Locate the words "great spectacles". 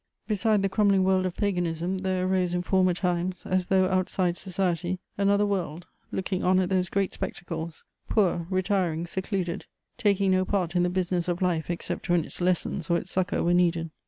6.89-7.85